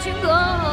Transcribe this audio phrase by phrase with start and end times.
[0.00, 0.67] 情歌。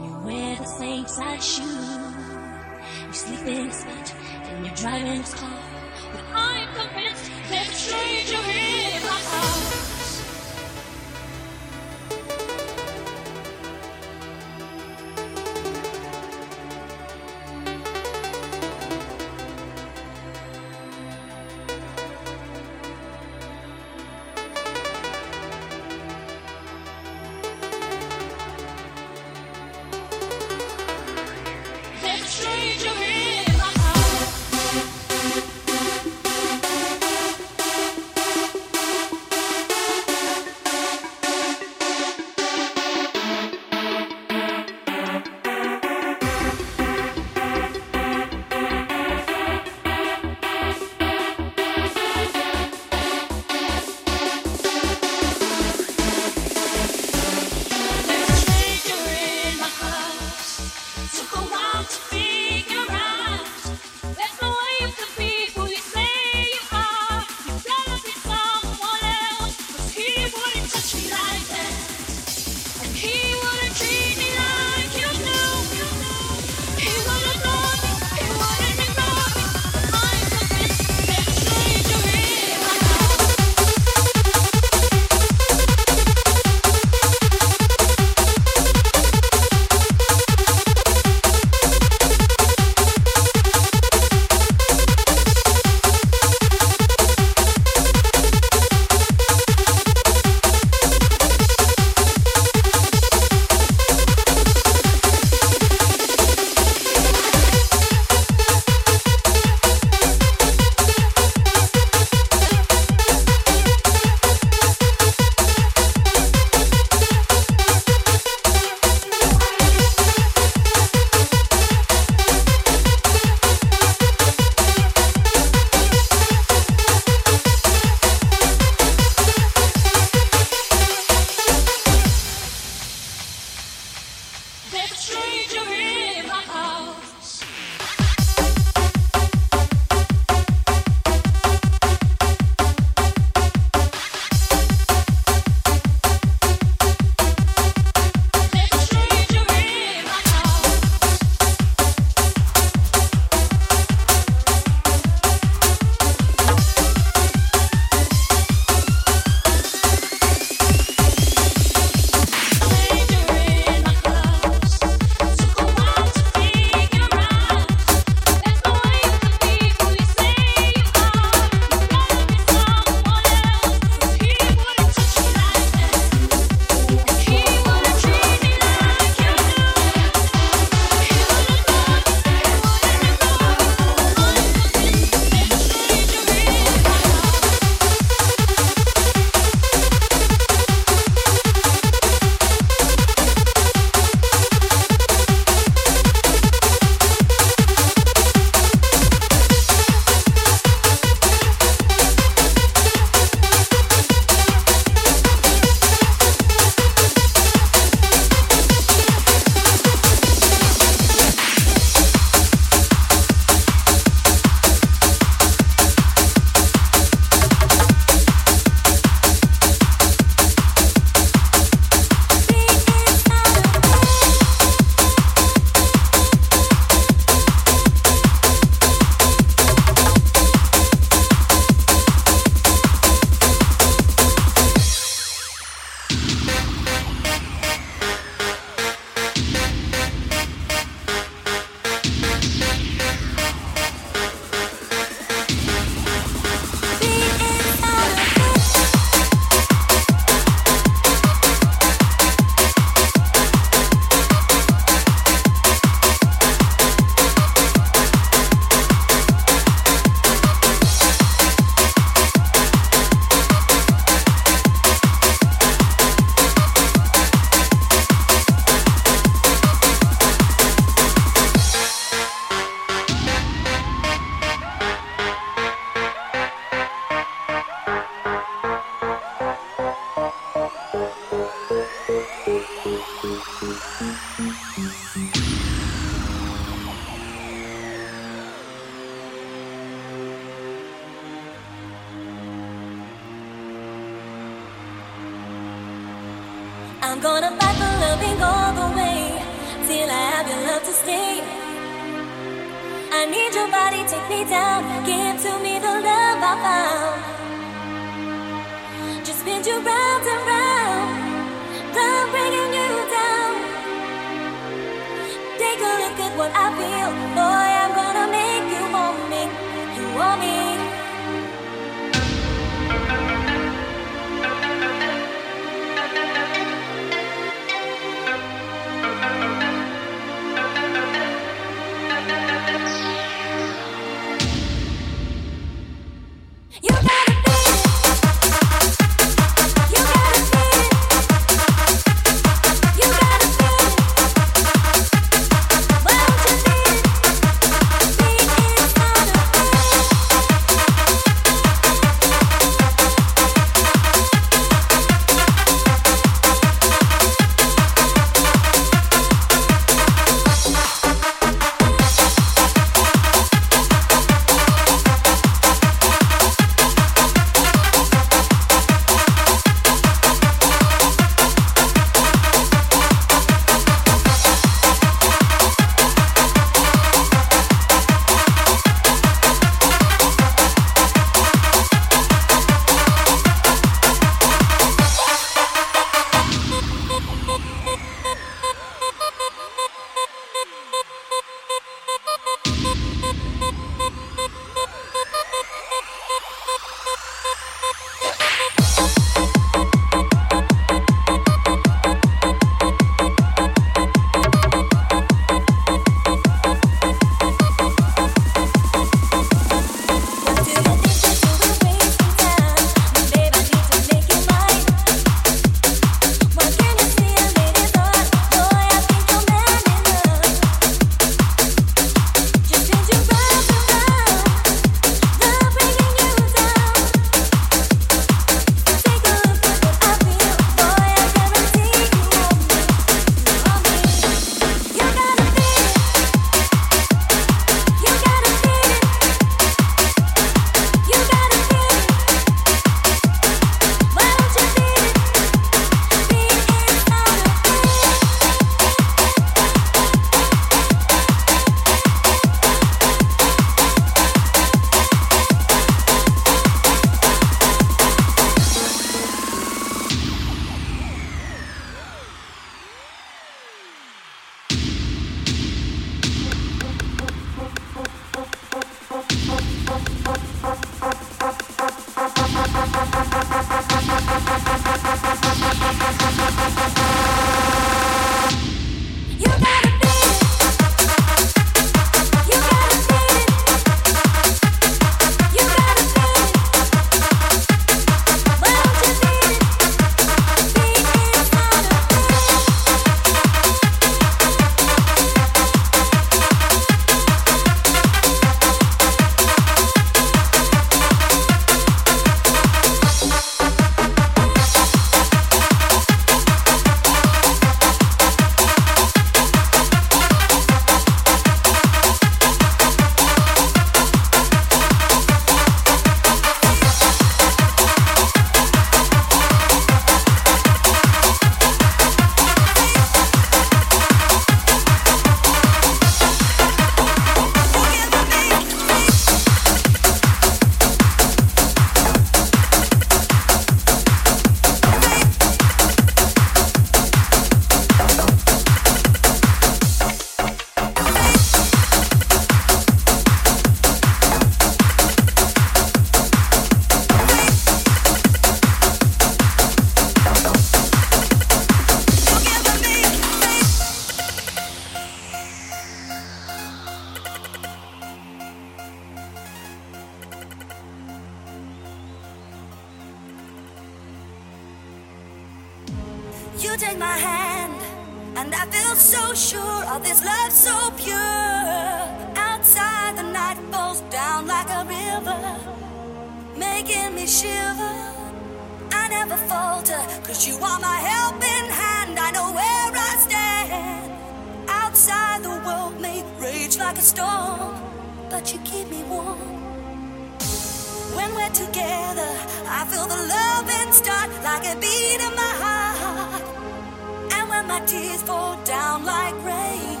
[598.28, 600.00] fall down like rain.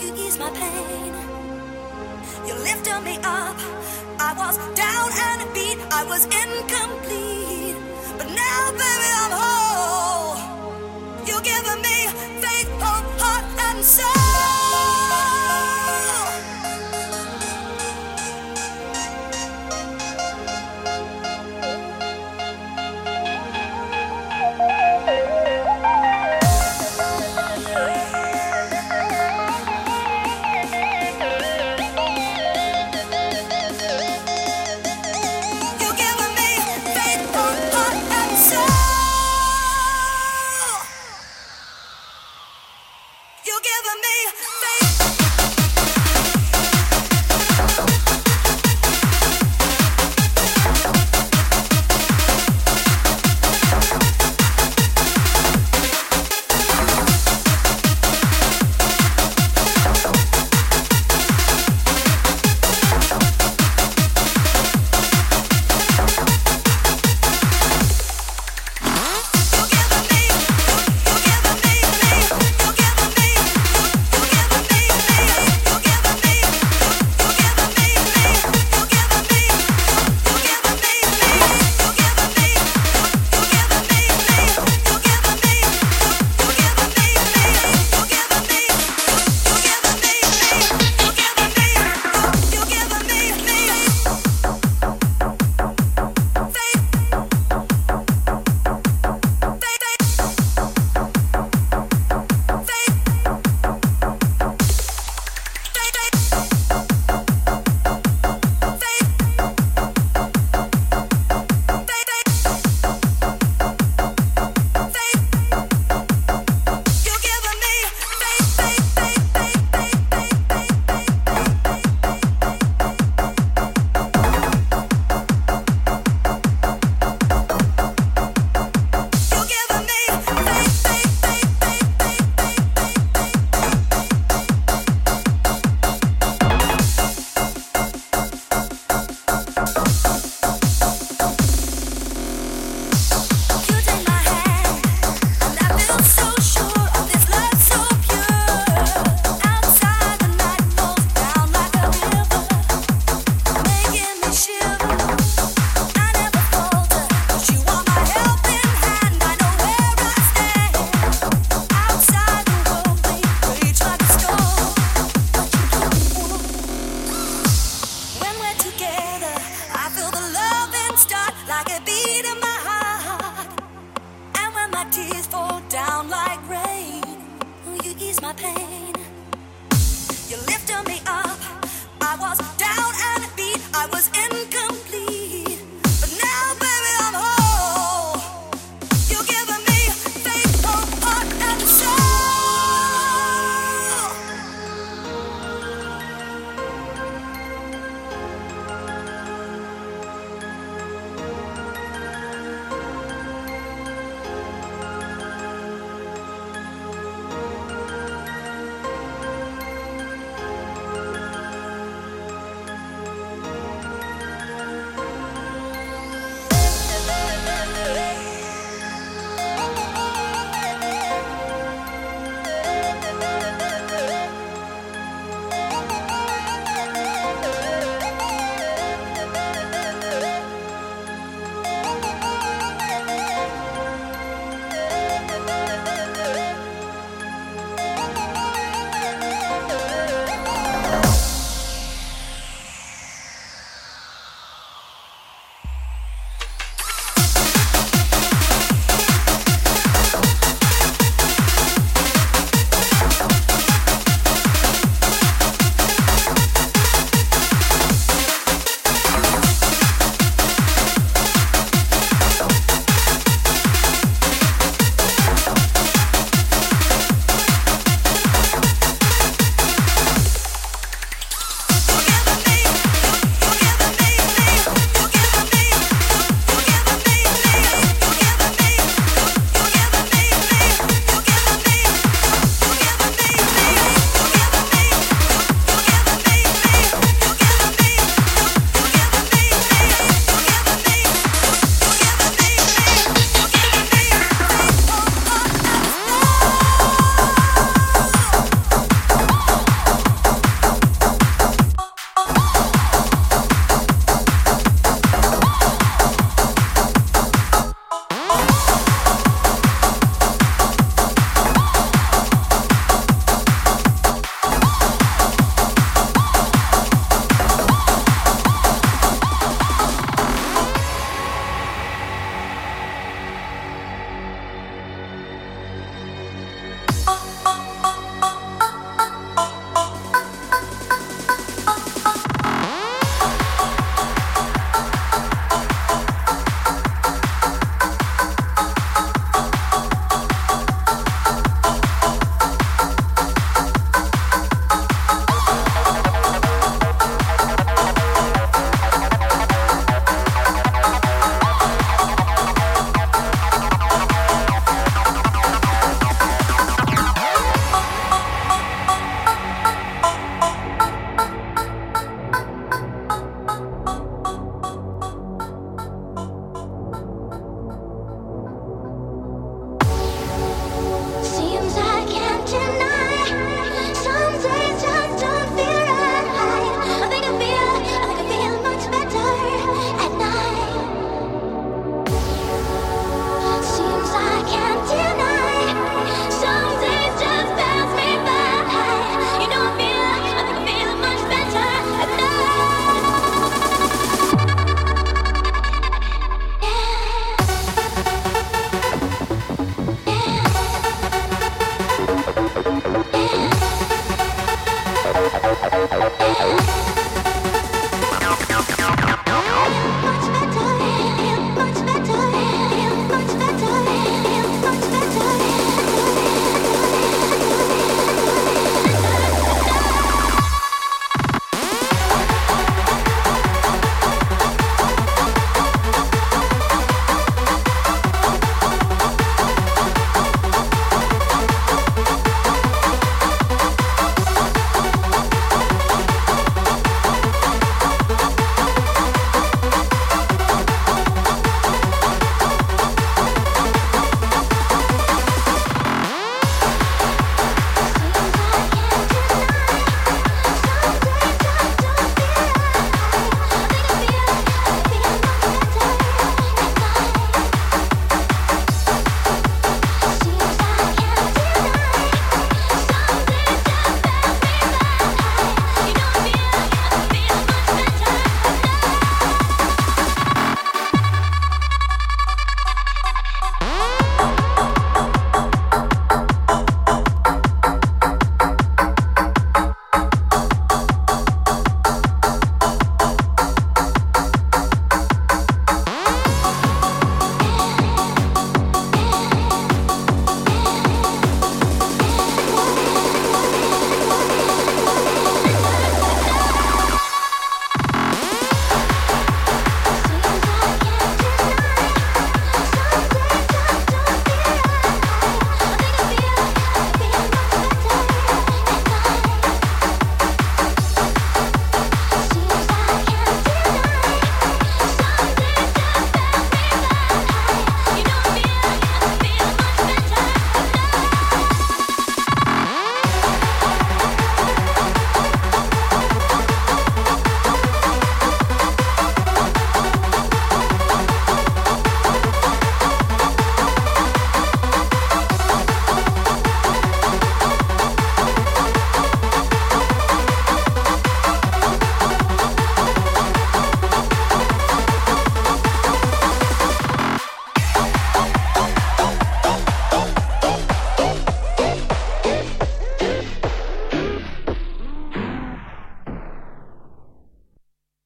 [0.00, 1.12] You ease my pain.
[2.46, 3.58] You lifted me up.
[4.28, 5.78] I was down and beat.
[5.90, 7.39] I was incomplete.